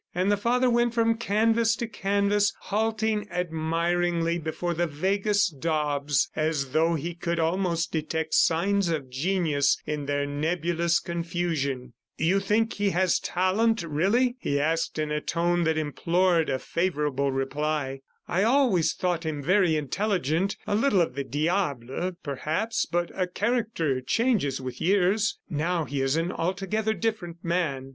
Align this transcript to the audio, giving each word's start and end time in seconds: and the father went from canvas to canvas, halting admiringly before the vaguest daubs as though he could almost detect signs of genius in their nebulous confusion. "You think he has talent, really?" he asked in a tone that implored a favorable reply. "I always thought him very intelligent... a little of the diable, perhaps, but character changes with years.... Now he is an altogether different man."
and 0.15 0.31
the 0.31 0.35
father 0.35 0.67
went 0.67 0.95
from 0.95 1.15
canvas 1.15 1.75
to 1.75 1.87
canvas, 1.87 2.51
halting 2.61 3.27
admiringly 3.29 4.39
before 4.39 4.73
the 4.73 4.87
vaguest 4.87 5.59
daubs 5.59 6.27
as 6.35 6.71
though 6.71 6.95
he 6.95 7.13
could 7.13 7.37
almost 7.39 7.91
detect 7.91 8.33
signs 8.33 8.89
of 8.89 9.11
genius 9.11 9.77
in 9.85 10.07
their 10.07 10.25
nebulous 10.25 10.99
confusion. 10.99 11.93
"You 12.17 12.39
think 12.39 12.73
he 12.73 12.89
has 12.89 13.19
talent, 13.19 13.83
really?" 13.83 14.37
he 14.39 14.59
asked 14.59 14.97
in 14.97 15.11
a 15.11 15.21
tone 15.21 15.65
that 15.65 15.77
implored 15.77 16.49
a 16.49 16.57
favorable 16.57 17.31
reply. 17.31 17.99
"I 18.27 18.41
always 18.41 18.95
thought 18.95 19.23
him 19.23 19.43
very 19.43 19.75
intelligent... 19.75 20.57
a 20.65 20.73
little 20.73 21.01
of 21.01 21.13
the 21.13 21.23
diable, 21.23 22.13
perhaps, 22.23 22.87
but 22.87 23.35
character 23.35 24.01
changes 24.01 24.59
with 24.59 24.81
years.... 24.81 25.37
Now 25.47 25.85
he 25.85 26.01
is 26.01 26.15
an 26.17 26.31
altogether 26.31 26.95
different 26.95 27.43
man." 27.43 27.89